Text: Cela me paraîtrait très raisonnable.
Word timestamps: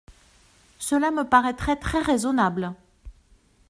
Cela 0.79 1.11
me 1.11 1.29
paraîtrait 1.29 1.75
très 1.77 2.01
raisonnable. 2.01 2.73